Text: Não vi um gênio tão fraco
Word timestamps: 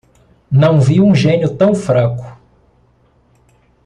Não 0.49 0.79
vi 0.81 0.99
um 0.99 1.13
gênio 1.13 1.55
tão 1.55 1.75
fraco 1.75 2.25